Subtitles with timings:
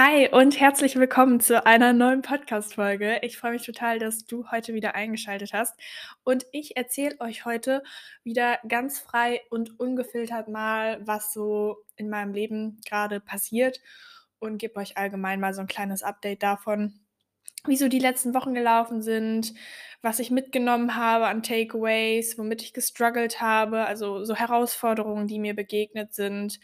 [0.00, 3.18] Hi und herzlich willkommen zu einer neuen Podcast-Folge.
[3.22, 5.74] Ich freue mich total, dass du heute wieder eingeschaltet hast.
[6.22, 7.82] Und ich erzähle euch heute
[8.22, 13.80] wieder ganz frei und ungefiltert mal, was so in meinem Leben gerade passiert
[14.38, 17.00] und gebe euch allgemein mal so ein kleines Update davon,
[17.66, 19.52] wie so die letzten Wochen gelaufen sind,
[20.00, 25.56] was ich mitgenommen habe an Takeaways, womit ich gestruggelt habe, also so Herausforderungen, die mir
[25.56, 26.60] begegnet sind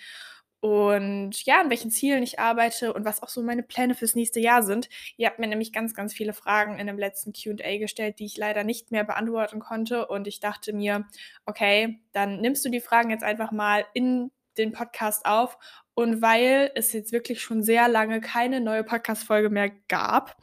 [0.65, 4.41] und ja, an welchen Zielen ich arbeite und was auch so meine Pläne fürs nächste
[4.41, 4.89] Jahr sind.
[5.19, 8.39] Ihr habt mir nämlich ganz, ganz viele Fragen in dem letzten QA gestellt, die ich
[8.39, 10.07] leider nicht mehr beantworten konnte.
[10.07, 11.07] Und ich dachte mir,
[11.45, 15.59] okay, dann nimmst du die Fragen jetzt einfach mal in den Podcast auf.
[15.93, 20.35] Und weil es jetzt wirklich schon sehr lange keine neue Podcast-Folge mehr gab,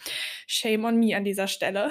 [0.46, 1.90] shame on me an dieser Stelle,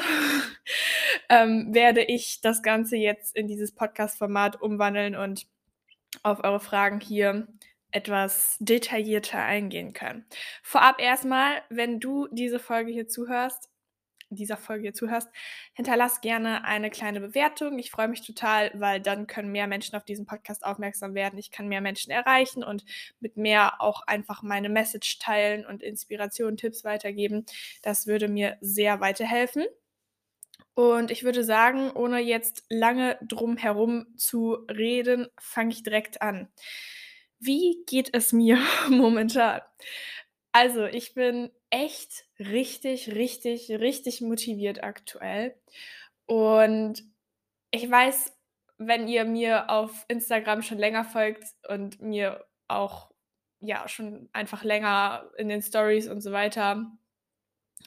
[1.29, 5.49] ähm, werde ich das Ganze jetzt in dieses Podcast-Format umwandeln und
[6.23, 7.49] auf eure Fragen hier
[7.93, 10.27] etwas detaillierter eingehen können.
[10.63, 13.69] Vorab erstmal, wenn du diese Folge hier zuhörst,
[14.31, 15.29] dieser Folge hier zuhörst,
[15.75, 17.79] hinterlass gerne eine kleine Bewertung.
[17.79, 21.39] Ich freue mich total, weil dann können mehr Menschen auf diesen Podcast aufmerksam werden.
[21.39, 22.85] Ich kann mehr Menschen erreichen und
[23.19, 27.45] mit mehr auch einfach meine Message teilen und Inspiration, Tipps weitergeben.
[27.83, 29.65] Das würde mir sehr weiterhelfen.
[30.75, 36.49] Und ich würde sagen, ohne jetzt lange drum herum zu reden, fange ich direkt an.
[37.41, 38.59] Wie geht es mir
[38.89, 39.63] momentan?
[40.53, 45.55] Also, ich bin echt richtig, richtig, richtig motiviert aktuell.
[46.27, 47.05] Und
[47.71, 48.37] ich weiß,
[48.79, 53.11] wenn ihr mir auf Instagram schon länger folgt und mir auch
[53.61, 56.91] ja schon einfach länger in den Stories und so weiter,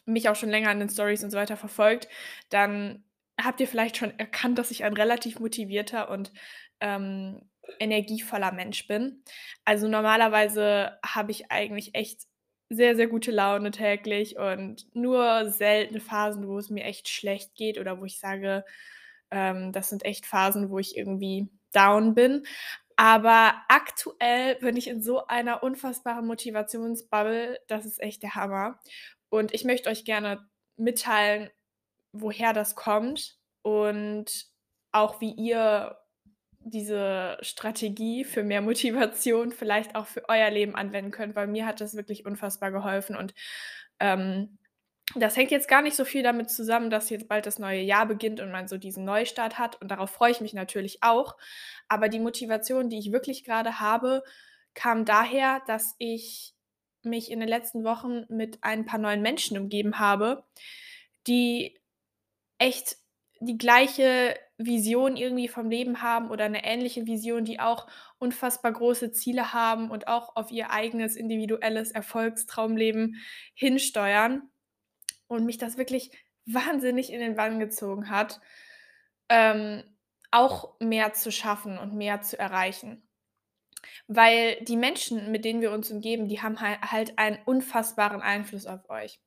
[0.05, 2.07] mich auch schon länger in den Stories und so weiter verfolgt,
[2.49, 3.03] dann
[3.41, 6.31] habt ihr vielleicht schon erkannt, dass ich ein relativ motivierter und
[6.79, 7.49] ähm,
[7.79, 9.23] energievoller Mensch bin.
[9.65, 12.21] Also normalerweise habe ich eigentlich echt
[12.69, 17.77] sehr, sehr gute Laune täglich und nur seltene Phasen, wo es mir echt schlecht geht
[17.77, 18.65] oder wo ich sage,
[19.31, 22.45] ähm, das sind echt Phasen, wo ich irgendwie down bin.
[22.95, 28.79] Aber aktuell bin ich in so einer unfassbaren Motivationsbubble, das ist echt der Hammer.
[29.29, 30.47] Und ich möchte euch gerne
[30.77, 31.49] mitteilen,
[32.11, 34.47] woher das kommt und
[34.91, 35.97] auch wie ihr
[36.65, 41.81] diese Strategie für mehr Motivation vielleicht auch für euer Leben anwenden könnt, weil mir hat
[41.81, 43.33] das wirklich unfassbar geholfen und
[43.99, 44.57] ähm,
[45.15, 48.05] das hängt jetzt gar nicht so viel damit zusammen, dass jetzt bald das neue Jahr
[48.05, 51.35] beginnt und man so diesen Neustart hat und darauf freue ich mich natürlich auch.
[51.87, 54.23] Aber die Motivation, die ich wirklich gerade habe,
[54.73, 56.53] kam daher, dass ich
[57.03, 60.45] mich in den letzten Wochen mit ein paar neuen Menschen umgeben habe,
[61.27, 61.77] die
[62.57, 62.97] echt
[63.39, 67.87] die gleiche Vision irgendwie vom Leben haben oder eine ähnliche Vision, die auch
[68.19, 73.17] unfassbar große Ziele haben und auch auf ihr eigenes individuelles Erfolgstraumleben
[73.55, 74.49] hinsteuern
[75.27, 76.11] und mich das wirklich
[76.45, 78.41] wahnsinnig in den Bann gezogen hat,
[79.29, 79.83] ähm,
[80.31, 83.07] auch mehr zu schaffen und mehr zu erreichen.
[84.07, 88.89] Weil die Menschen, mit denen wir uns umgeben, die haben halt einen unfassbaren Einfluss auf
[88.89, 89.19] euch.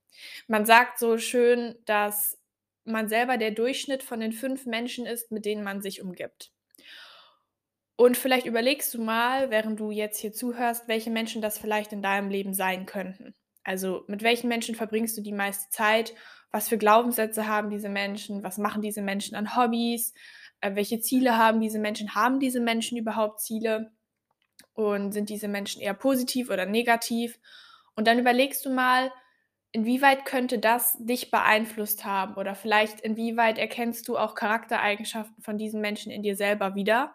[0.47, 2.39] Man sagt so schön, dass
[2.87, 6.53] man selber der Durchschnitt von den fünf Menschen ist, mit denen man sich umgibt.
[7.97, 12.03] Und vielleicht überlegst du mal, während du jetzt hier zuhörst, welche Menschen das vielleicht in
[12.03, 13.35] deinem Leben sein könnten.
[13.65, 16.15] Also mit welchen Menschen verbringst du die meiste Zeit?
[16.53, 18.43] Was für Glaubenssätze haben diese Menschen?
[18.43, 20.13] Was machen diese Menschen an Hobbys?
[20.61, 22.15] Äh, welche Ziele haben diese Menschen?
[22.15, 23.93] Haben diese Menschen überhaupt Ziele?
[24.75, 27.39] Und sind diese Menschen eher positiv oder negativ?
[27.95, 29.11] Und dann überlegst du mal,
[29.73, 35.81] Inwieweit könnte das dich beeinflusst haben oder vielleicht inwieweit erkennst du auch Charaktereigenschaften von diesen
[35.81, 37.15] Menschen in dir selber wieder,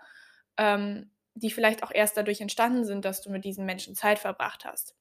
[0.57, 4.65] ähm, die vielleicht auch erst dadurch entstanden sind, dass du mit diesen Menschen Zeit verbracht
[4.65, 4.95] hast?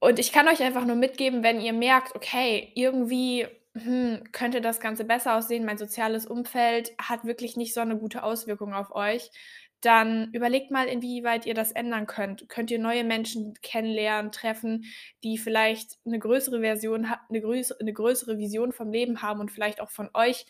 [0.00, 4.80] Und ich kann euch einfach nur mitgeben, wenn ihr merkt, okay, irgendwie hm, könnte das
[4.80, 9.30] Ganze besser aussehen, mein soziales Umfeld hat wirklich nicht so eine gute Auswirkung auf euch,
[9.80, 12.48] dann überlegt mal, inwieweit ihr das ändern könnt.
[12.48, 14.84] Könnt ihr neue Menschen kennenlernen, treffen,
[15.22, 19.80] die vielleicht eine größere Version, eine größere, eine größere Vision vom Leben haben und vielleicht
[19.80, 20.46] auch von euch,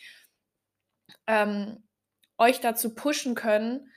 [1.26, 1.84] ähm,
[2.38, 3.90] euch dazu pushen können,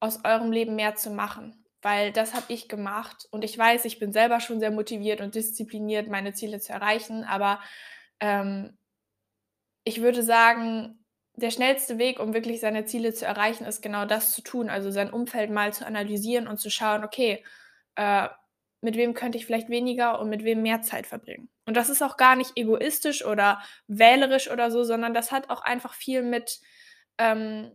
[0.00, 1.64] aus eurem Leben mehr zu machen.
[1.80, 5.36] weil das habe ich gemacht und ich weiß, ich bin selber schon sehr motiviert und
[5.36, 7.60] diszipliniert, meine Ziele zu erreichen, aber,
[8.20, 8.76] ähm
[9.84, 11.04] ich würde sagen,
[11.38, 14.90] der schnellste Weg, um wirklich seine Ziele zu erreichen, ist genau das zu tun, also
[14.90, 17.44] sein Umfeld mal zu analysieren und zu schauen: „Okay,
[17.96, 18.28] äh,
[18.80, 22.02] mit wem könnte ich vielleicht weniger und mit wem mehr Zeit verbringen?“ Und das ist
[22.02, 26.60] auch gar nicht egoistisch oder wählerisch oder so, sondern das hat auch einfach viel mit,
[27.18, 27.70] ähm,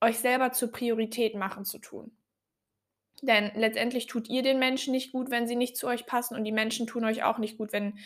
[0.00, 2.16] euch selber zur Priorität machen zu tun.
[3.22, 6.44] Denn letztendlich tut ihr den Menschen nicht gut, wenn sie nicht zu euch passen und
[6.44, 7.98] die Menschen tun euch auch nicht gut, wenn,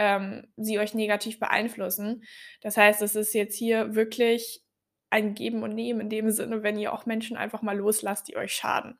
[0.00, 2.24] ähm, sie euch negativ beeinflussen.
[2.62, 4.62] Das heißt, es ist jetzt hier wirklich
[5.10, 8.36] ein Geben und Nehmen in dem Sinne, wenn ihr auch Menschen einfach mal loslasst, die
[8.36, 8.98] euch schaden.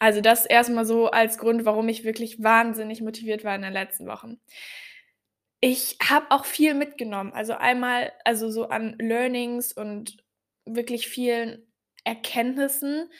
[0.00, 3.72] Also, das erst mal so als Grund, warum ich wirklich wahnsinnig motiviert war in den
[3.72, 4.40] letzten Wochen.
[5.60, 7.32] Ich habe auch viel mitgenommen.
[7.32, 10.16] Also, einmal also, so an Learnings und
[10.64, 13.10] wirklich vielen Erkenntnissen.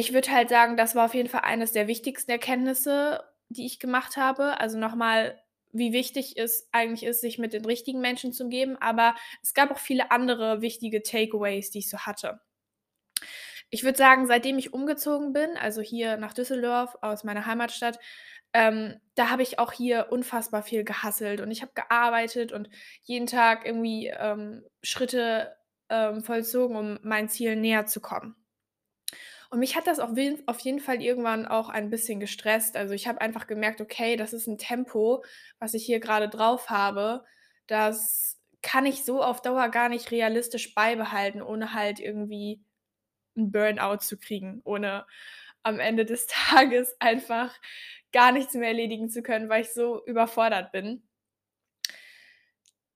[0.00, 3.78] Ich würde halt sagen, das war auf jeden Fall eines der wichtigsten Erkenntnisse, die ich
[3.80, 4.58] gemacht habe.
[4.58, 5.38] Also, noch mal,
[5.72, 9.70] wie wichtig es eigentlich ist, sich mit den richtigen Menschen zu umgeben, aber es gab
[9.70, 12.40] auch viele andere wichtige Takeaways, die ich so hatte.
[13.68, 17.98] Ich würde sagen, seitdem ich umgezogen bin, also hier nach Düsseldorf aus meiner Heimatstadt,
[18.54, 22.70] ähm, da habe ich auch hier unfassbar viel gehustelt und ich habe gearbeitet und
[23.02, 25.54] jeden Tag irgendwie, ähm, Schritte,
[25.90, 28.39] ähm, vollzogen, um meinen Zielen näher zu kommen.
[29.52, 30.10] Und mich hat das auf
[30.46, 32.76] auf jeden Fall irgendwann auch ein bisschen gestresst.
[32.76, 35.24] Also, ich habe einfach gemerkt: „Okay, das ist 'n Tempo,
[35.58, 37.24] was ich hier grade drauf habe.
[37.66, 42.62] Das kann ich so auf Dauer gar nicht realistisch beibehalten, ohne halt irgendwie
[43.36, 45.06] 'n Burnout zu kriegen, ohne
[45.64, 47.54] am Ende des Tages einfach
[48.12, 51.02] gar nichts mehr erledigen zu können, weil ich so überfordert bin.“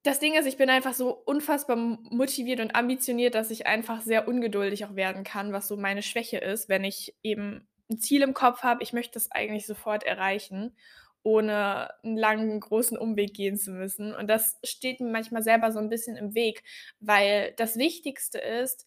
[0.04, 4.28] Das Ding ist, ich bin einfach so unfassbar motiviert und ambitioniert, dass ich einfach sehr
[4.28, 8.34] ungeduldig auch werden kann, was so meine Schwäche ist, wenn ich eben 'n Ziel im
[8.34, 10.76] Kopf habe, ich möchte das eigentlich sofort erreichen,
[11.22, 14.14] ohne 'n langen, großen Umweg gehen zu müssen.
[14.14, 16.62] Und das steht mir manchmal selber so 'n bisschen im Weg,
[17.00, 18.86] weil das Wichtigste ist,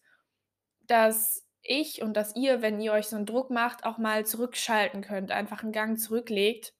[0.86, 5.02] dass ich und dass ihr, wenn ihr euch so 'n Druck macht, auch mal zurückschalten
[5.02, 6.72] könnt, einfach 'n Gang zurücklegt.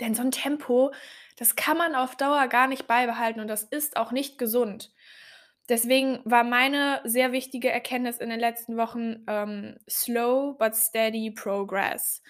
[0.00, 0.92] Denn so 'n Tempo,
[1.42, 4.92] das kann man auf Dauer gar nicht beibehalten und das ist auch nicht gesund.
[5.68, 12.22] Deswegen war meine sehr wichtige Erkenntnis in den letzten Wochen, ähm, slow but steady progress.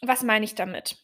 [0.00, 0.96] Was meine ich damit?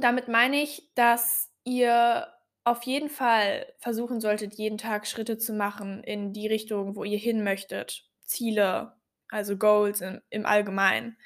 [0.00, 2.26] Damit meine ich, dass ihr
[2.64, 7.18] auf jeden Fall versuchen solltet, jeden Tag Schritte zu machen in die Richtung, wo ihr
[7.18, 8.08] hin möchtet.
[8.22, 8.94] Ziele,
[9.28, 11.18] also Goals im im Allgemeinen.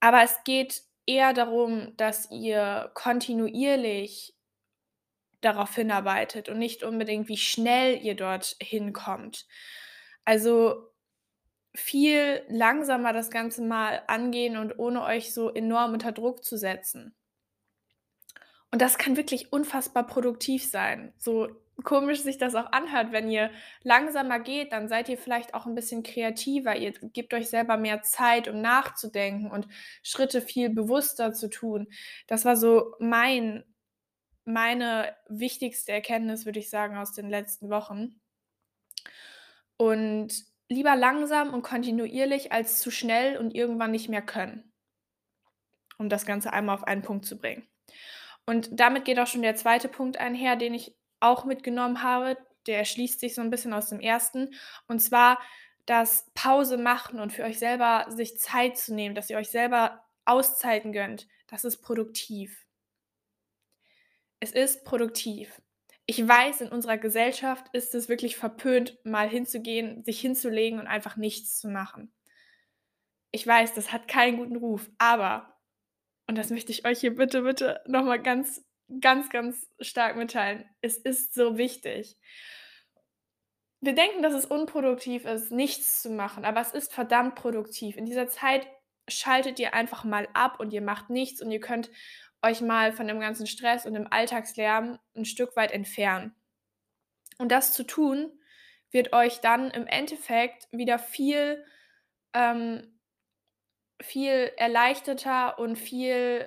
[0.00, 4.34] Aber es geht eher darum, dass ihr kontinuierlich
[5.40, 9.46] darauf hinarbeitet und nicht unbedingt, wie schnell ihr dort hinkommt.
[10.24, 10.90] Also,
[11.74, 17.14] viel langsamer das Ganze mal angehen und ohne euch so enorm unter Druck zu setzen.
[18.70, 21.12] Und das kann wirklich unfassbar produktiv sein.
[21.18, 21.48] So
[21.84, 23.50] komisch sich das auch anhört, wenn ihr
[23.82, 26.76] langsamer geht, dann seid ihr vielleicht auch 'n bisschen kreativer.
[26.76, 29.68] Ihr gebt euch selber mehr Zeit, um nachzudenken und
[30.02, 31.88] Schritte viel bewusster zu tun.
[32.28, 33.64] Das war so mein
[34.46, 38.20] meine wichtigste Erkenntnis, würde ich sagen, aus den letzten Wochen.
[39.80, 40.32] Und
[40.68, 44.72] lieber langsam und kontinuierlich als zu schnell und irgendwann nicht mehr können.
[45.98, 47.66] Um das Ganze einmal auf einen Punkt zu bringen.
[48.46, 49.88] Und damit geht auch schon der 2.
[49.88, 52.36] Punkt einher, den ich auch mitgenommen habe.
[52.66, 54.50] Der erschließt sich so 'n bisschen aus dem 1.
[54.88, 55.38] Und zwar,
[55.86, 60.04] dass Pause machen und für euch selber sich Zeit zu nehmen, dass ihr euch selber
[60.24, 62.64] Auszeiten gönnt, das ist produktiv.
[64.42, 65.62] Es ist produktiv.
[66.04, 71.16] Ich weiß, in unserer Gesellschaft ist es wirklich verpönt, mal hinzugehen, sich hinzulegen und einfach
[71.16, 72.12] nichts zu machen.
[73.34, 75.52] Ich weiß, das hat keinen guten Ruf, aber
[76.28, 78.64] und das möchte ich euch hier bitte, bitte noch mal ganz,
[79.00, 82.16] ganz, ganz stark mitteilen, es ist so wichtig.
[83.82, 87.96] Wir denken, dass es unproduktiv ist, nichts zu machen, aber es ist verdammt produktiv.
[87.96, 88.66] In dieser Zeit
[89.08, 91.90] schaltet ihr einfach mal ab und ihr macht nichts und ihr könnt
[92.42, 96.34] euch mal von dem ganzen Stress und dem Alltagslärm 'n Stück weit entfernen.
[97.38, 98.32] Und das zu tun,
[98.90, 101.64] wird euch dann im Endeffekt wieder viel,
[102.34, 102.92] ähm
[104.02, 106.46] viel erleichterter und viel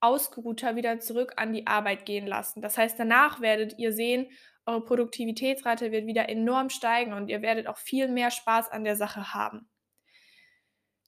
[0.00, 2.62] ausgeruhter wieder zurück an die Arbeit gehen lassen.
[2.62, 4.28] Das heißt, danach werdet ihr sehen,
[4.66, 8.96] eure Produktivitätsrate wird wieder enorm steigen und ihr werdet auch viel mehr Spaß an der
[8.96, 9.68] Sache haben.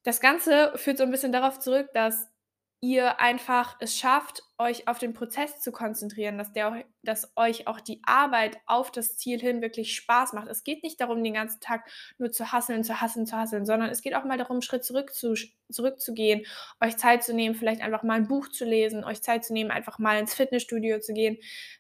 [0.06, 2.28] Das Ganze führt so 'n bisschen darauf zurück, dass
[2.82, 7.80] ihr einfach es schafft, euch auf den Prozess zu konzentrieren, dass der dass euch auch
[7.80, 10.48] die Arbeit auf das Ziel hin wirklich Spaß macht.
[10.48, 11.84] Es geht nicht darum, den ganzen Tag
[12.18, 14.84] nur zu hasseln, zu hasseln, zu hasseln, sondern es geht auch mal darum, 'n Schritt
[14.84, 15.34] zurück zu
[15.70, 16.46] zurückzugehen,
[16.80, 19.70] euch Zeit zu nehmen, vielleicht einfach mal 'n Buch zu lesen, euch Zeit zu nehmen,
[19.70, 21.38] einfach mal ins Fitnessstudio zu gehen,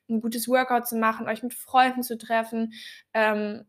[0.08, 2.72] 'n gutes Workout zu machen, euch mit Freunden zu treffen,
[3.14, 3.64] ähm,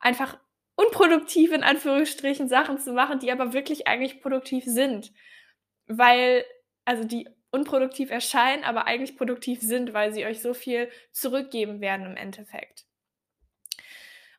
[0.00, 0.38] einfach
[0.76, 5.12] unproduktiv in Anführungsstrichen Sachen zu machen, die aber wirklich eigentlich produktiv sind.
[5.88, 6.44] Weil
[6.86, 12.06] also, die unproduktiv erscheinen, aber eigentlich produktiv sind, weil sie euch so viel zurückgeben werden
[12.06, 12.86] im Endeffekt.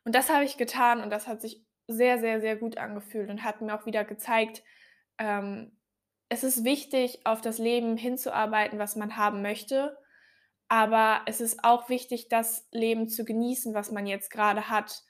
[0.04, 3.44] Und das habe ich getan und das hat sich sehr, sehr, sehr gut angefühlt und
[3.44, 4.62] hat mir auch wieder gezeigt,
[5.18, 5.72] ähm,
[6.28, 9.96] es ist wichtig, auf das Leben hinzuarbeiten, was man haben möchte,
[10.68, 15.02] aber es ist auch wichtig, das Leben zu genießen, was man jetzt grade hat,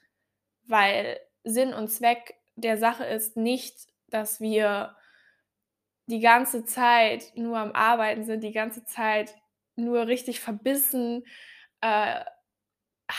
[0.63, 4.95] weil Sinn und Zweck der Sache ist nicht, dass wir
[6.09, 9.35] die ganze Zeit nur am Arbeiten sind, die ganze Zeit
[9.75, 11.23] nur richtig verbissen,
[11.81, 12.25] äh,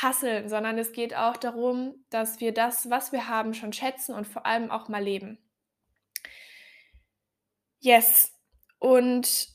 [0.03, 4.27] hustlen, sondern es geht auch darum, dass wir das, was wir haben, schon schätzen und
[4.27, 5.39] vor allem auch mal leben.
[7.81, 8.33] Yes.
[8.79, 9.49] Und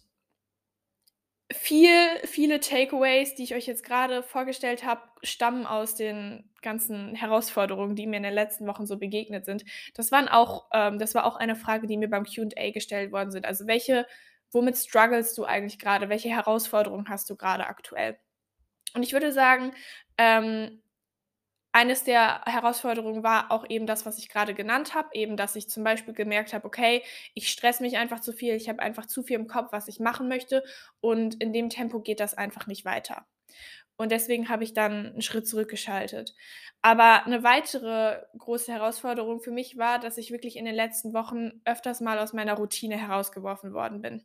[1.51, 7.95] viel viele Takeaways, die ich euch jetzt grade vorgestellt habe, stammen aus den ganzen Herausforderungen,
[7.95, 9.63] die mir in den letzten Wochen so begegnet sind.
[9.93, 13.31] Das waren auch ähm, das war auch eine Frage, die mir beim Q&A gestellt worden
[13.31, 13.45] sind.
[13.45, 14.07] Also, welche
[14.51, 16.09] womit strugglest du eigentlich grade?
[16.09, 18.17] Welche Herausforderungen hast du grade aktuell?
[18.95, 19.73] Und ich würde sagen,
[20.17, 20.81] ähm,
[21.75, 25.69] eines der Herausforderungen war auch eben das, was ich grade genannt habe, eben, dass ich
[25.69, 27.03] zum Beispiel gemerkt habe: „Okay,
[27.35, 28.55] ich stresse mich einfach zu viel.
[28.55, 30.63] Ich habe einfach zu viel im Kopf, was ich machen möchte,
[31.01, 33.25] und in dem Tempo geht das einfach nicht weiter.“
[33.97, 36.35] Und deswegen habe ich dann 'n Schritt zurückgeschaltet.
[36.81, 41.61] Aber 'ne weitere große Herausforderung für mich war, dass ich wirklich in den letzten Wochen
[41.65, 44.23] öfters mal aus meiner Routine herausgeworfen worden bin.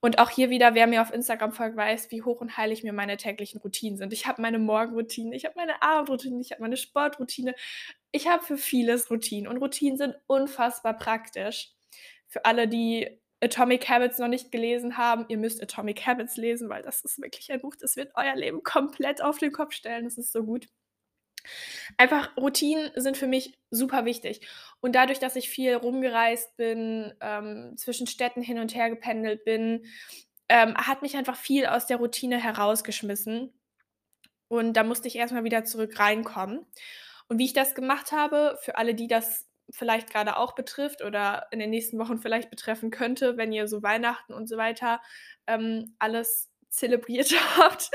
[0.00, 2.92] Und auch hier wieder, wer mir auf Instagram folgt, weiß, wie hoch und heilig mir
[2.92, 4.12] meine täglichen Routinen sind.
[4.12, 7.54] Ich habe meine Morgenroutine, ich habe meine Abendroutine, ich habe meine Sportroutine.
[8.12, 11.72] Ich habe für vieles Routinen und Routinen sind unfassbar praktisch.
[12.28, 16.82] Für alle, die Atomic Habits noch nicht gelesen haben, ihr müsst Atomic Habits lesen, weil
[16.82, 20.04] das ist wirklich ein Buch, das wird euer Leben komplett auf den Kopf stellen.
[20.04, 20.68] Das ist so gut.
[21.96, 24.46] Einfach Routinen sind für mich super wichtig.
[24.80, 29.86] Und dadurch, dass ich viel rumgereist bin, ähm, zwischen Städten hin und her gependelt bin,
[30.48, 33.52] ähm, hat mich einfach viel aus der Routine herausgeschmissen.
[34.48, 36.66] Und da musste ich erst mal wieder zurück reinkommen.
[37.28, 41.46] Und wie ich das gemacht habe, für alle, die das vielleicht grade auch betrifft oder
[41.50, 45.00] in den nächsten Wochen vielleicht betreffen könnte, wenn ihr so Weihnachten und so weiter,
[45.46, 47.90] ähm, alles zelebriert habt.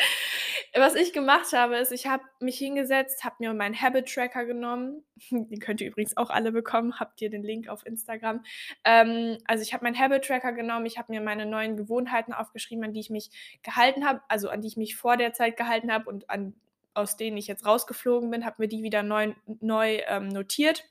[0.76, 5.04] Was ich gemacht habe, ist, ich habe mich hingesetzt, habe mir meinen Habit Tracker genommen.
[5.30, 8.44] Den könnt ihr übrigens auch alle bekommen, habt ihr den Link auf Instagram.
[8.84, 12.84] Ähm, also, ich habe meinen Habit Tracker genommen, ich habe mir meine neuen Gewohnheiten aufgeschrieben,
[12.84, 13.30] an die ich mich
[13.62, 16.56] gehalten habe also, an die ich mich vor der Zeit gehalten habe und an
[16.96, 20.84] aus denen ich jetzt rausgeflogen bin, habe mir die wieder neu neu, ähm, notiert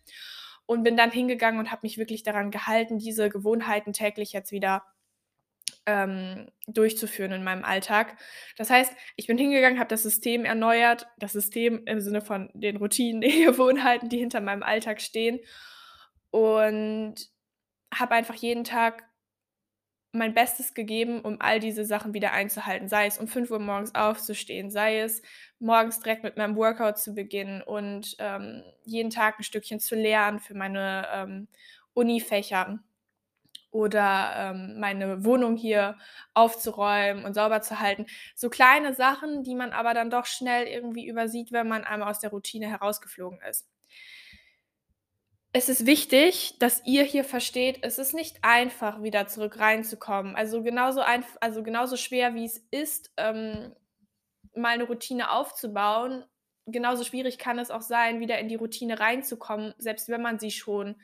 [0.67, 4.85] und bin dann hingegangen und habe mich wirklich daran gehalten, diese Gewohnheiten täglich jetzt wieder
[5.87, 8.17] ähm, durchzuführen in meinem Alltag.
[8.57, 12.77] Das heißt, ich bin hingegangen, habe das System erneuert, das System im Sinne von den
[12.77, 15.41] Routinen, den Gewohnheiten, die hinter meinem Alltag stehen
[16.31, 17.15] und
[17.93, 19.05] habe einfach jeden Tag
[20.13, 22.89] mein Bestes gegeben, um all diese Sachen wieder einzuhalten.
[22.89, 25.23] Sei es um 5:00 morgens aufzustehen, sei es
[25.59, 30.39] morgens direkt mit meinem Workout zu beginnen und, ähm, jeden Tag 'n Stückchen zu lernen
[30.41, 31.49] für meine, ähm,
[31.95, 32.79] Unifächer
[33.73, 35.99] oder, ähm, meine Wohnung hier
[36.35, 38.07] aufzuräumen und sauber zu halten.
[38.37, 42.21] So kleine Sachen, die man aber dann doch schnell irgendwie übersieht, wenn man einmal aus
[42.21, 43.63] der Routine herausgeflogen ist.
[45.55, 50.35] Es ist wichtig, dass ihr hier versteht, es ist nicht einfach, wieder zurück reinzukommen.
[50.35, 53.75] Also, genauso einf also, genauso schwer, wie es ist, ähm,
[54.57, 56.25] mal 'ne Routine aufzubauen,
[56.67, 60.51] genauso schwierig kann es auch sein, wieder in die Routine reinzukommen, selbst wenn man sie
[60.53, 60.97] schon,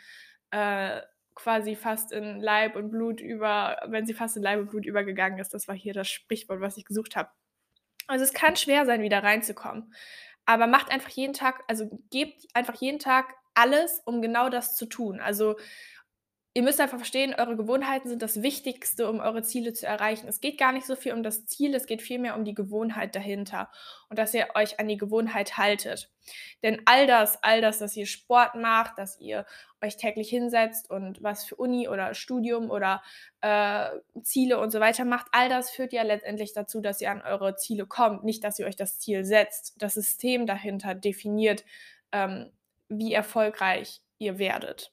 [0.52, 1.02] äh,
[1.34, 5.38] quasi fast in Leib und Blut über wenn sie fast in Leib und Blut übergegangen
[5.40, 5.54] ist.
[5.54, 7.30] Das war hier das Sprichwort, was ich gesucht habe.
[8.08, 9.94] Also, es kann schwer sein, wieder reinzukommen,
[10.46, 14.86] aber macht einfach jeden Tag also, gebt einfach jeden Tag alles, um genau das zu
[14.86, 15.20] tun.
[15.20, 15.56] Also,
[16.54, 20.26] ihr müsst einfach verstehen, eure Gewohnheiten sind das Wichtigste, um eure Ziele zu erreichen.
[20.26, 23.14] Es geht gar nicht so viel um das Ziel, es geht vielmehr um die Gewohnheit
[23.14, 23.70] dahinter
[24.08, 26.10] und dass ihr euch an die Gewohnheit haltet.
[26.64, 29.46] Denn all das all das, dass ihr Sport macht, dass ihr
[29.80, 33.02] euch täglich hinsetzt und was für Uni oder Studium oder,
[33.40, 33.90] äh,
[34.22, 37.54] Ziele und so weiter macht, all das führt ja letztendlich dazu, dass ihr an eure
[37.54, 39.80] Ziele kommt, nicht, dass ihr euch das Ziel setzt.
[39.80, 41.64] Das System dahinter definiert,
[42.10, 42.50] ähm,
[42.88, 44.92] wie erfolgreich ihr werdet.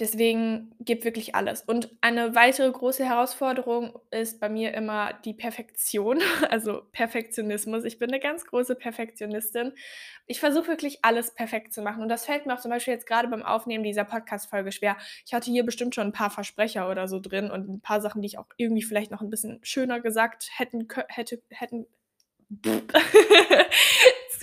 [0.00, 1.62] Deswegen gib wirklich alles.
[1.62, 7.82] Und eine weitere große Herausforderung ist bei mir immer die Perfektion, also Perfektionismus.
[7.82, 9.72] Ich bin eine ganz große Perfektionistin.
[10.28, 13.08] Ich versuche wirklich alles perfekt zu machen und das fällt mir auch zum Beispiel jetzt
[13.08, 14.96] gerade beim Aufnehmen dieser Podcast-Folge schwer.
[15.26, 18.22] Ich hatte hier bestimmt schon ein paar Versprecher oder so drin und ein paar Sachen,
[18.22, 21.86] die ich auch irgendwie vielleicht noch ein bisschen schöner gesagt hätten hätte hätten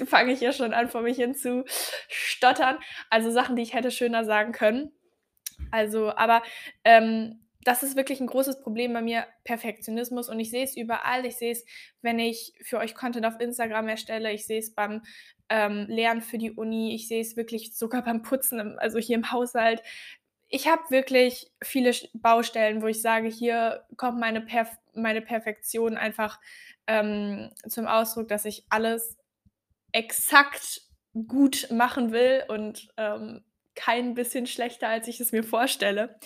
[0.05, 1.63] Fange ich ja schon an, vor mich hin zu
[2.07, 2.77] stottern.
[3.09, 4.91] Also Sachen, die ich hätte schöner sagen können.
[5.71, 6.43] Also, aber
[6.83, 10.29] ähm, das ist wirklich ein großes Problem bei mir, Perfektionismus.
[10.29, 11.25] Und ich sehe es überall.
[11.25, 11.65] Ich sehe es,
[12.01, 14.31] wenn ich für euch Content auf Instagram erstelle.
[14.31, 15.01] Ich sehe es beim
[15.49, 16.93] ähm, Lernen für die Uni.
[16.93, 19.81] Ich sehe es wirklich sogar beim Putzen, also hier im Haushalt.
[20.47, 26.39] Ich habe wirklich viele Baustellen, wo ich sage, hier kommt meine, Perf meine Perfektion einfach
[26.87, 29.17] ähm, zum Ausdruck, dass ich alles
[29.95, 30.81] exakt
[31.27, 36.19] gut machen will und ähm, kein bisschen schlechter, als ich es mir vorstelle.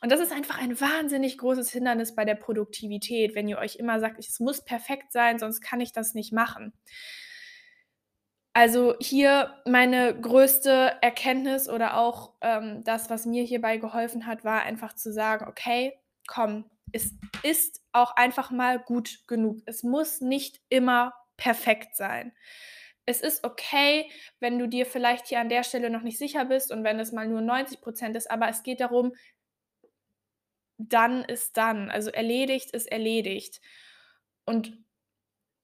[0.00, 3.98] Und das ist einfach ein wahnsinnig großes Hindernis bei der Produktivität, wenn ihr euch immer
[3.98, 6.72] sagt, es muss perfekt sein, sonst kann ich das nicht machen.
[8.52, 14.62] Also hier meine größte Erkenntnis oder auch ähm, das, was mir hierbei geholfen hat, war
[14.62, 19.58] einfach zu sagen, okay, komm, es ist auch einfach mal gut genug.
[19.66, 22.32] Es muss nicht immer perfekt sein
[23.06, 24.10] es ist okay,
[24.40, 27.12] wenn du dir vielleicht hier an der Stelle noch nicht sicher bist und wenn es
[27.12, 29.14] mal nur 90 Prozent ist, aber es geht darum,
[30.78, 31.90] dann ist dann.
[31.90, 33.60] Also erledigt ist erledigt.
[34.44, 34.84] Und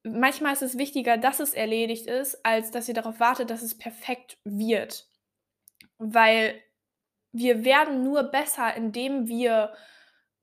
[0.03, 3.77] manchmal ist es wichtiger, dass es erledigt ist, als dass ihr darauf wartet, dass es
[3.77, 5.07] perfekt wird.
[5.97, 6.61] Weil
[7.33, 9.73] wir werden nur besser, indem wir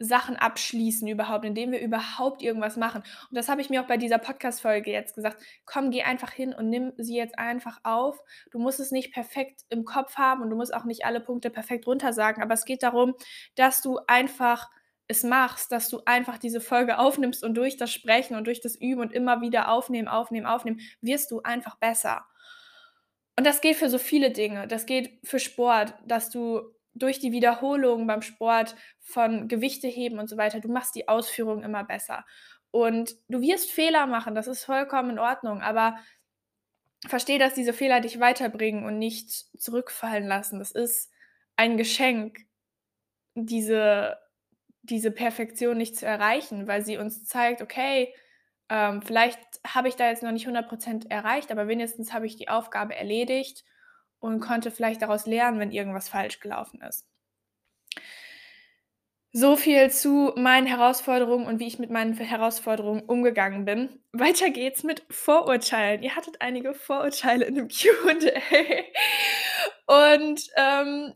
[0.01, 3.03] Sachen abschließen überhaupt, indem wir überhaupt irgendwas machen.
[3.03, 5.41] Und das habe ich mir auch bei dieser Podcast-Folge jetzt gesagt.
[5.67, 8.19] Komm, geh einfach hin und nimm sie jetzt einfach auf.
[8.51, 11.51] Du musst es nicht perfekt im Kopf haben und du musst auch nicht alle Punkte
[11.51, 13.15] perfekt runtersagen, aber es geht darum,
[13.55, 14.71] dass du einfach
[15.07, 18.77] es machst, dass du einfach diese Folge aufnimmst und durch das Sprechen und durch das
[18.77, 22.25] Üben und immer wieder aufnehmen, aufnehmen, aufnehmen, wirst du einfach besser.
[23.37, 24.69] Und das geht für so viele Dinge.
[24.69, 26.63] Das geht für Sport, dass du
[26.95, 31.63] durch die Wiederholung beim Sport von Gewichte heben und so weiter, du machst die Ausführung
[31.63, 32.25] immer besser.
[32.71, 35.99] Und du wirst Fehler machen, das ist vollkommen in Ordnung, aber
[37.07, 40.59] verstehe, dass diese Fehler dich weiterbringen und nicht zurückfallen lassen.
[40.59, 41.11] Das ist
[41.57, 42.39] ein Geschenk,
[43.35, 44.19] diese,
[44.83, 48.15] diese Perfektion nicht zu erreichen, weil sie uns zeigt, okay,
[48.69, 52.49] ähm, vielleicht habe ich da jetzt noch nicht 100% erreicht, aber wenigstens habe ich die
[52.49, 53.65] Aufgabe erledigt
[54.21, 57.07] und konnte vielleicht daraus lernen, wenn irgendwas falsch gelaufen ist.
[59.33, 64.01] So viel zu meinen Herausforderungen und wie ich mit meinen Herausforderungen umgegangen bin.
[64.13, 66.03] Weiter geht's mit Vorurteilen.
[66.03, 68.13] Ihr hattet einige Vorurteile in dem QA.
[69.87, 71.15] Und ähm,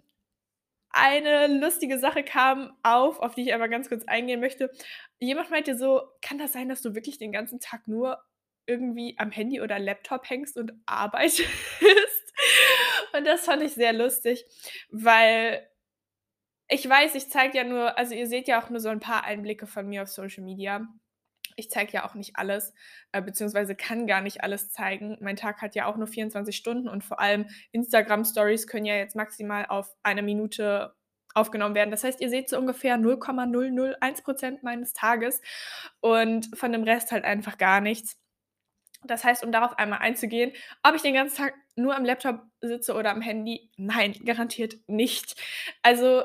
[0.90, 4.70] eine lustige Sache kam auf, auf die ich aber ganz kurz eingehen möchte.
[5.18, 8.22] Jemand meinte so, kann das sein, dass du wirklich den ganzen Tag nur
[8.66, 11.42] irgendwie am Handy oder Laptop hängst und arbeitest?
[13.16, 14.44] Und das fand ich sehr lustig,
[14.90, 15.68] weil
[16.68, 19.24] ich weiß, ich zeige ja nur, also ihr seht ja auch nur so ein paar
[19.24, 20.88] Einblicke von mir auf Social Media.
[21.56, 22.74] Ich zeige ja auch nicht alles,
[23.12, 25.16] äh, beziehungsweise kann gar nicht alles zeigen.
[25.20, 29.14] Mein Tag hat ja auch nur 24 Stunden und vor allem Instagram-Stories können ja jetzt
[29.14, 30.94] maximal auf eine Minute
[31.34, 31.90] aufgenommen werden.
[31.90, 35.40] Das heißt, ihr seht so ungefähr 0,001% meines Tages
[36.00, 38.18] und von dem Rest halt einfach gar nichts.
[39.04, 42.94] Das heißt, um darauf einmal einzugehen, ob ich den ganzen Tag nur am Laptop sitze
[42.94, 45.34] oder am Handy, nein, garantiert nicht.
[45.82, 46.22] Also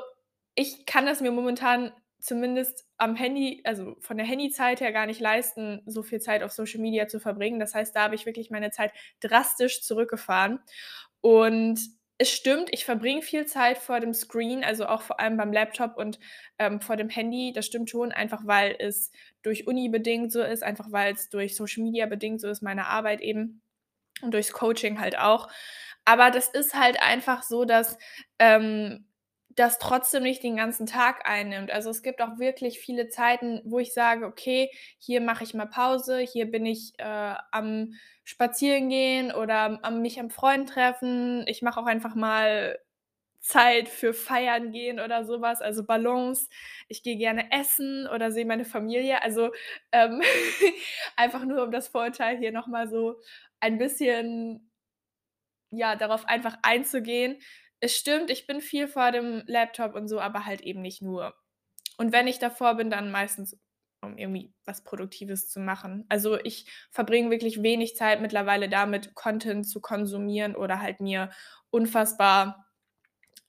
[0.54, 5.20] ich kann das mir momentan zumindest am Handy, also von der Handyzeit her gar nicht
[5.20, 7.58] leisten, so viel Zeit auf Social Media zu verbringen.
[7.58, 10.60] Das heißt, da habe ich wirklich meine Zeit drastisch zurückgefahren.
[11.22, 11.80] Und
[12.18, 15.96] es stimmt, ich verbringe viel Zeit vor dem Screen, also auch vor allem beim Laptop
[15.96, 16.18] und
[16.58, 17.52] ähm, vor dem Handy.
[17.54, 19.10] Das stimmt schon, einfach weil es
[19.42, 22.88] durch Uni bedingt so ist, einfach weil es durch Social Media bedingt so ist, meine
[22.88, 23.62] Arbeit eben
[24.22, 25.48] und durchs Coaching halt auch.
[26.04, 27.98] Aber das ist halt einfach so, dass
[28.38, 29.06] ähm,
[29.50, 31.70] das trotzdem nicht den ganzen Tag einnimmt.
[31.70, 35.66] Also es gibt auch wirklich viele Zeiten, wo ich sage, okay, hier mache ich mal
[35.66, 41.44] Pause, hier bin ich äh, am Spazierengehen oder am mich am Freund treffen.
[41.48, 42.78] Ich mache auch einfach mal
[43.40, 46.48] Zeit für Feiern gehen oder sowas, also Balance.
[46.88, 49.22] Ich gehe gerne essen oder sehe meine Familie.
[49.22, 49.50] Also
[49.92, 50.22] ähm,
[51.16, 53.20] einfach nur um das Vorurteil hier nochmal so
[53.60, 54.70] ein bisschen
[55.70, 57.38] ja, darauf einfach einzugehen,
[57.80, 61.34] es stimmt, ich bin viel vor dem Laptop und so, aber halt eben nicht nur.
[61.96, 63.58] Und wenn ich davor bin, dann meistens,
[64.02, 66.04] um irgendwie was Produktives zu machen.
[66.08, 71.30] Also ich verbringe wirklich wenig Zeit mittlerweile damit, Content zu konsumieren oder halt mir
[71.70, 72.66] unfassbar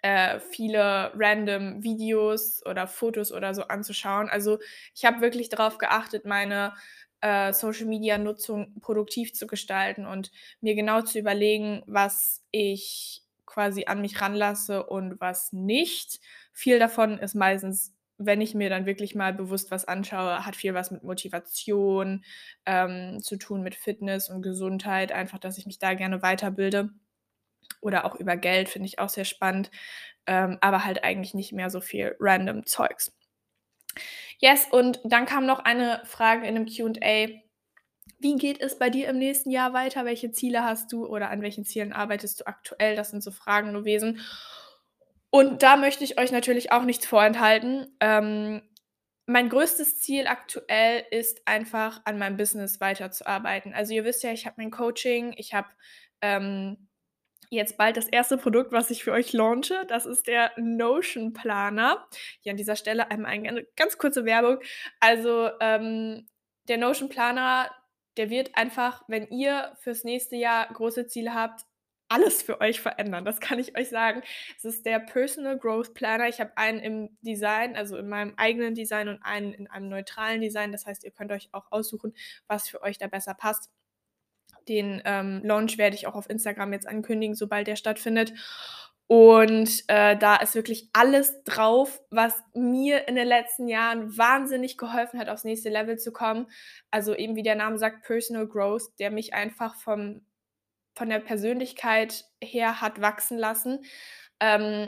[0.01, 4.29] äh, viele random Videos oder Fotos oder so anzuschauen.
[4.29, 4.59] Also
[4.95, 6.73] ich habe wirklich darauf geachtet, meine
[7.21, 14.21] äh, Social-Media-Nutzung produktiv zu gestalten und mir genau zu überlegen, was ich quasi an mich
[14.21, 16.19] ranlasse und was nicht.
[16.53, 20.73] Viel davon ist meistens, wenn ich mir dann wirklich mal bewusst was anschaue, hat viel
[20.73, 22.23] was mit Motivation
[22.65, 26.91] ähm, zu tun, mit Fitness und Gesundheit, einfach, dass ich mich da gerne weiterbilde.
[27.81, 29.71] Oder auch über Geld finde ich auch sehr spannend,
[30.27, 33.11] ähm, aber halt eigentlich nicht mehr so viel random Zeugs.
[34.39, 37.27] Yes, und dann kam noch eine Frage in einem QA.
[38.19, 40.05] Wie geht es bei dir im nächsten Jahr weiter?
[40.05, 42.95] Welche Ziele hast du oder an welchen Zielen arbeitest du aktuell?
[42.95, 44.21] Das sind so Fragen gewesen.
[45.31, 47.95] Und da möchte ich euch natürlich auch nichts vorenthalten.
[47.99, 48.61] Ähm,
[49.25, 53.73] mein größtes Ziel aktuell ist einfach an meinem Business weiterzuarbeiten.
[53.73, 55.69] Also ihr wisst ja, ich habe mein Coaching, ich habe
[56.21, 56.89] ähm,
[57.51, 59.85] jetzt bald das erste Produkt, was ich für euch launche.
[59.87, 62.07] Das ist der Notion Planer.
[62.39, 64.59] Hier an dieser Stelle einmal eine ganz kurze Werbung.
[64.99, 66.27] Also ähm,
[66.69, 67.69] der Notion Planer,
[68.17, 71.65] der wird einfach, wenn ihr fürs nächste Jahr große Ziele habt,
[72.07, 73.25] alles für euch verändern.
[73.25, 74.21] Das kann ich euch sagen.
[74.57, 76.27] Es ist der Personal Growth Planner.
[76.27, 80.41] Ich habe einen im Design, also in meinem eigenen Design und einen in einem neutralen
[80.41, 80.71] Design.
[80.73, 82.13] Das heißt, ihr könnt euch auch aussuchen,
[82.47, 83.69] was für euch da besser passt.
[84.67, 88.33] Den ähm, Launch werde ich auch auf Instagram jetzt ankündigen, sobald der stattfindet.
[89.07, 95.19] Und äh, da ist wirklich alles drauf, was mir in den letzten Jahren wahnsinnig geholfen
[95.19, 96.47] hat, aufs nächste Level zu kommen.
[96.91, 100.21] Also eben wie der Name sagt, Personal Growth, der mich einfach vom,
[100.95, 103.83] von der Persönlichkeit her hat wachsen lassen.
[104.39, 104.87] Ähm,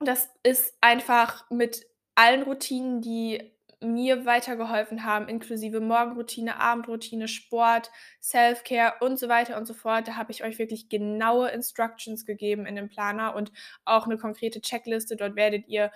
[0.00, 8.94] das ist einfach mit allen Routinen, die mir weitergeholfen haben, inklusive Morgenroutine, Abendroutine, Sport, Self-Care
[9.00, 10.08] und so weiter und so fort.
[10.08, 13.52] Da habe ich euch wirklich genaue Instructions gegeben in dem Planer und
[13.84, 15.16] auch eine konkrete Checkliste.
[15.16, 15.92] Dort werdet ihr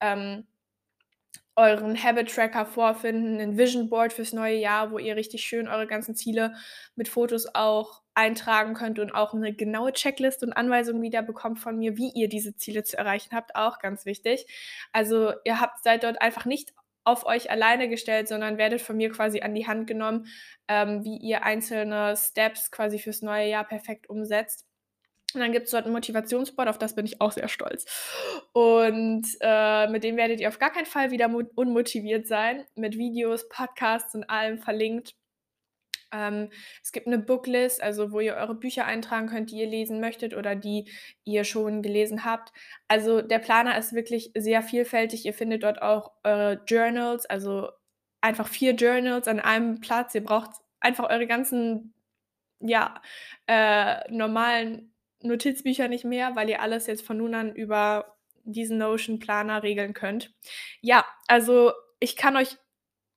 [0.00, 0.46] ähm,
[1.56, 5.86] euren Habit Tracker vorfinden, ein Vision Board fürs neue Jahr, wo ihr richtig schön eure
[5.86, 6.54] ganzen Ziele
[6.96, 11.78] mit Fotos auch eintragen könnt und auch eine genaue Checkliste und Anweisungen wieder bekommt von
[11.78, 14.46] mir, wie ihr diese Ziele zu erreichen habt, auch ganz wichtig.
[14.92, 16.72] Also ihr habt seid dort einfach nicht
[17.04, 20.26] auf euch alleine gestellt, sondern werdet von mir quasi an die Hand genommen,
[20.68, 24.66] ähm, wie ihr einzelne Steps quasi fürs neue Jahr perfekt umsetzt.
[25.34, 27.84] Und dann gibt es dort ein Motivationsboard, auf das bin ich auch sehr stolz.
[28.52, 32.64] Und äh, mit dem werdet ihr auf gar keinen Fall wieder unmotiviert sein.
[32.76, 35.14] Mit Videos, Podcasts und allem verlinkt.
[36.14, 36.50] Ähm,
[36.82, 40.34] es gibt eine Booklist, also wo ihr eure Bücher eintragen könnt, die ihr lesen möchtet
[40.34, 40.86] oder die
[41.24, 42.52] ihr schon gelesen habt.
[42.88, 45.26] Also der Planer ist wirklich sehr vielfältig.
[45.26, 47.68] Ihr findet dort auch eure Journals, also
[48.20, 50.14] einfach vier Journals an einem Platz.
[50.14, 50.50] Ihr braucht
[50.80, 51.94] einfach eure ganzen,
[52.60, 53.02] ja,
[53.48, 59.62] äh, normalen Notizbücher nicht mehr, weil ihr alles jetzt von nun an über diesen Notion-Planer
[59.62, 60.32] regeln könnt.
[60.80, 62.58] Ja, also ich kann euch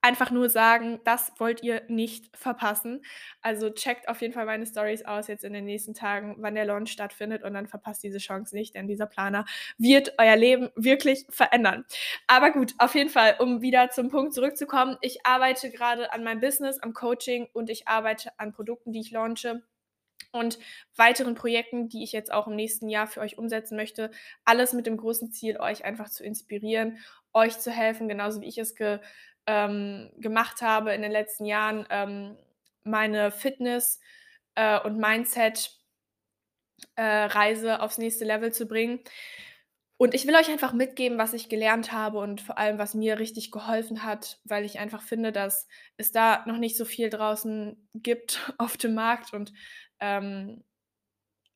[0.02, 3.02] einfach nur sagen, das wollt ihr nicht verpassen.
[3.42, 6.66] Also checkt auf jeden Fall meine Stories aus jetzt in den nächsten Tagen, wann der
[6.66, 9.46] Launch stattfindet und dann verpasst diese Chance nicht, denn dieser Planer
[9.78, 11.86] wird euer Leben wirklich verändern.
[12.28, 16.42] Aber gut, auf jeden Fall, um wieder zum Punkt zurückzukommen, ich arbeite gerade an meinem
[16.42, 19.64] Business, am Coaching und ich arbeite an Produkten, die ich launche
[20.32, 20.60] und
[20.96, 24.12] weiteren Projekten, die ich jetzt auch im nächsten Jahr für euch umsetzen möchte.
[24.46, 27.00] Alles mit dem großen Ziel, euch einfach zu inspirieren,
[27.34, 29.00] euch zu helfen, genauso wie ich es ge
[29.48, 32.38] ähm, gemacht habe in den letzten Jahren, ähm,
[32.84, 34.00] meine Fitness
[34.56, 39.00] äh, und Mindset-Reise äh, aufs nächste Level zu bringen.
[40.00, 43.18] Und ich will euch einfach mitgeben, was ich gelernt habe und vor allem, was mir
[43.18, 47.90] richtig geholfen hat, weil ich einfach finde, dass es da noch nicht so viel draußen
[47.96, 49.54] gibt auf dem Markt und
[50.00, 50.64] ähm,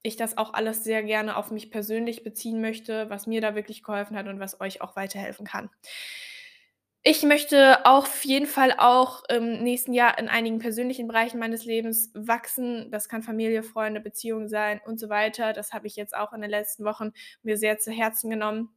[0.04, 3.84] ich das auch alles sehr gerne auf mich persönlich beziehen möchte, was mir da wirklich
[3.84, 5.69] geholfen hat und was euch auch weiterhelfen kann.
[7.04, 12.12] Ich möchte auf jeden Fall auch im nächsten Jahr in einigen persönlichen Bereichen meines Lebens
[12.14, 12.92] wachsen.
[12.92, 15.52] Das kann Familie, Freunde, Beziehungen sein und so weiter.
[15.54, 17.12] Das habe ich jetzt auch in den letzten Wochen
[17.42, 18.70] mir sehr zu Herzen genommen.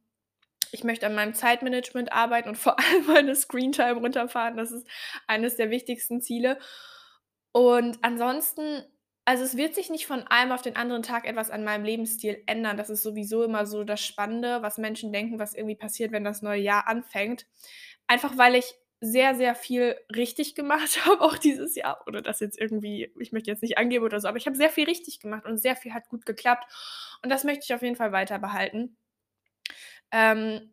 [0.71, 4.57] Ich möchte an meinem Zeitmanagement arbeiten und vor allem meine Screentime runterfahren.
[4.57, 4.87] Das ist
[5.27, 6.57] eines der wichtigsten Ziele.
[7.51, 8.83] Und ansonsten,
[9.25, 12.43] also es wird sich nicht von einem auf den anderen Tag etwas an meinem Lebensstil
[12.45, 12.77] ändern.
[12.77, 16.43] Das ist sowieso immer so das Spannende, was Menschen denken, was irgendwie passiert, wenn das
[16.43, 17.47] neue Jahr anfängt.
[18.07, 22.03] Einfach weil ich sehr, sehr viel richtig gemacht habe, auch dieses Jahr.
[22.07, 24.69] Oder das jetzt irgendwie, ich möchte jetzt nicht angeben oder so, aber ich habe sehr
[24.69, 26.71] viel richtig gemacht und sehr viel hat gut geklappt.
[27.23, 28.95] Und das möchte ich auf jeden Fall weiter behalten.
[30.11, 30.71] Ähm,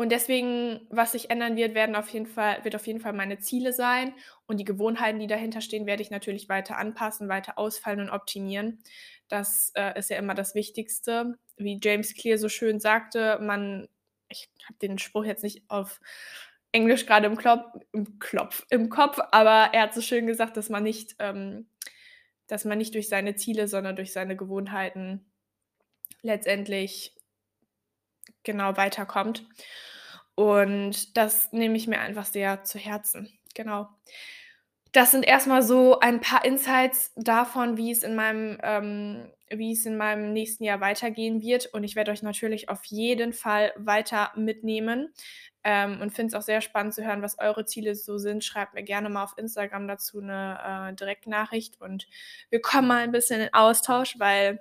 [0.00, 3.40] und deswegen, was sich ändern wird, werden auf jeden Fall, wird auf jeden Fall meine
[3.40, 4.14] Ziele sein.
[4.46, 8.78] Und die Gewohnheiten, die dahinter stehen, werde ich natürlich weiter anpassen, weiter ausfallen und optimieren.
[9.26, 11.36] Das äh, ist ja immer das Wichtigste.
[11.56, 13.88] wie James Clear so schön sagte, man,
[14.28, 16.00] ich habe den Spruch jetzt nicht auf
[16.70, 20.68] Englisch gerade im, Klop, im Klopf, im Kopf, aber er hat so schön gesagt, dass
[20.68, 21.68] man nicht, ähm,
[22.46, 25.28] dass man nicht durch seine Ziele, sondern durch seine Gewohnheiten
[26.22, 27.17] letztendlich
[28.42, 29.44] genau weiterkommt.
[30.34, 33.32] Und das nehme ich mir einfach sehr zu Herzen.
[33.54, 33.88] Genau.
[34.92, 39.84] Das sind erstmal so ein paar Insights davon, wie es in meinem, ähm, wie es
[39.84, 41.66] in meinem nächsten Jahr weitergehen wird.
[41.66, 45.12] Und ich werde euch natürlich auf jeden Fall weiter mitnehmen.
[45.64, 48.44] Ähm, und finde es auch sehr spannend zu hören, was eure Ziele so sind.
[48.44, 52.06] Schreibt mir gerne mal auf Instagram dazu eine äh, Direktnachricht und
[52.48, 54.60] wir kommen mal ein bisschen in Austausch, weil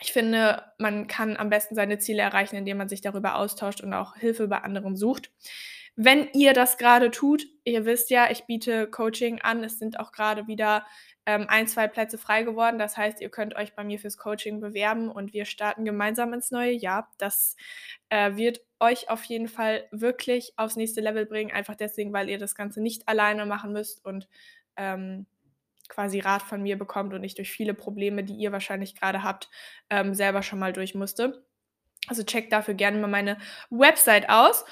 [0.00, 3.92] ich finde, man kann am besten seine Ziele erreichen, indem man sich darüber austauscht und
[3.94, 5.30] auch Hilfe bei anderen sucht.
[5.96, 9.64] Wenn ihr das gerade tut, ihr wisst ja, ich biete Coaching an.
[9.64, 10.84] Es sind auch gerade wieder
[11.24, 12.78] ähm, ein, zwei Plätze frei geworden.
[12.78, 16.50] Das heißt, ihr könnt euch bei mir fürs Coaching bewerben und wir starten gemeinsam ins
[16.50, 17.10] neue Jahr.
[17.16, 17.56] Das
[18.10, 21.50] äh, wird euch auf jeden Fall wirklich aufs nächste Level bringen.
[21.50, 24.28] Einfach deswegen, weil ihr das Ganze nicht alleine machen müsst und
[24.76, 25.26] ähm,
[25.88, 29.48] quasi Rat von mir bekommt und ich durch viele Probleme, die ihr wahrscheinlich gerade habt,
[29.90, 31.45] ähm, selber schon mal durch musste.
[32.08, 33.38] Also checkt dafür gerne mal meine
[33.70, 34.64] Website aus.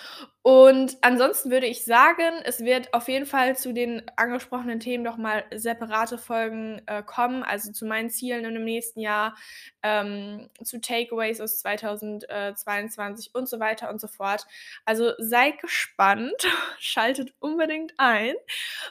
[0.47, 5.17] Und ansonsten würde ich sagen, es wird auf jeden Fall zu den angesprochenen Themen noch
[5.17, 9.35] mal separate Folgen äh, kommen, also zu meinen Zielen im nächsten Jahr,
[9.83, 14.47] ähm, zu Takeaways aus 2022 und so weiter und so fort.
[14.85, 16.47] Also seid gespannt,
[16.79, 18.35] schaltet unbedingt ein.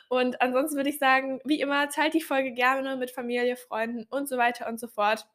[0.10, 4.28] Und ansonsten würde ich sagen, wie immer, teilt die Folge gerne mit Familie, Freunden und
[4.28, 5.28] so weiter und so fort.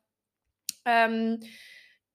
[0.85, 1.39] Ähm,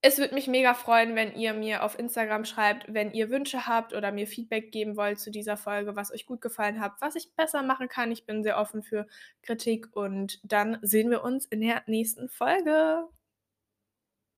[0.06, 3.94] es würde mich mega freuen, wenn ihr mir auf Instagram schreibt, wenn ihr Wünsche habt
[3.94, 7.34] oder mir Feedback geben wollt zu dieser Folge, was euch gut gefallen hat, was ich
[7.38, 8.12] besser machen kann.
[8.12, 9.08] Ich bin sehr offen für
[9.44, 13.08] Kritik und dann sehen wir uns in der nächsten Folge.